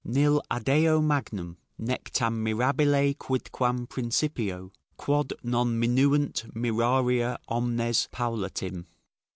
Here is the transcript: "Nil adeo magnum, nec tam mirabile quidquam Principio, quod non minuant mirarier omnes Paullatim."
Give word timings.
"Nil 0.03 0.41
adeo 0.49 0.99
magnum, 0.99 1.57
nec 1.77 2.09
tam 2.11 2.43
mirabile 2.43 3.13
quidquam 3.15 3.87
Principio, 3.87 4.71
quod 4.97 5.31
non 5.43 5.79
minuant 5.79 6.51
mirarier 6.55 7.37
omnes 7.47 8.07
Paullatim." 8.11 8.87